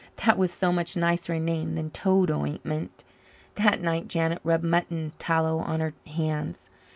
That 0.25 0.35
was 0.35 0.51
so 0.51 0.71
much 0.73 0.97
nicer 0.97 1.33
a 1.33 1.39
name 1.39 1.73
than 1.73 1.91
toad 1.91 2.31
ointment. 2.31 3.03
That 3.53 3.83
night 3.83 4.07
Janet 4.07 4.39
rubbed 4.43 4.63
mutton 4.63 5.11
tallow 5.19 5.59
on 5.59 5.79
her 5.79 5.93
hands. 6.07 6.71